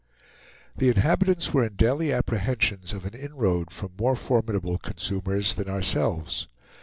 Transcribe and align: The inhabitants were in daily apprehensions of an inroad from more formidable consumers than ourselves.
The 0.75 0.89
inhabitants 0.89 1.53
were 1.53 1.63
in 1.63 1.75
daily 1.75 2.11
apprehensions 2.11 2.91
of 2.91 3.05
an 3.05 3.13
inroad 3.13 3.69
from 3.69 3.91
more 3.99 4.15
formidable 4.15 4.79
consumers 4.79 5.53
than 5.53 5.69
ourselves. 5.69 6.47